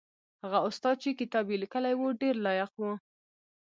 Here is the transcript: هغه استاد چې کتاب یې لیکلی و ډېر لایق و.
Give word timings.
هغه 0.43 0.59
استاد 0.69 0.95
چې 1.03 1.17
کتاب 1.21 1.45
یې 1.51 1.57
لیکلی 1.63 1.93
و 1.97 2.17
ډېر 2.21 2.35
لایق 2.45 2.71
و. 2.79 2.83